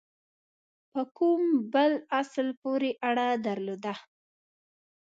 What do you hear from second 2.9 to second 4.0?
اړه درلوده.